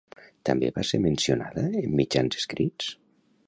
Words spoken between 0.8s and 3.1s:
ser mencionada en mitjans escrits?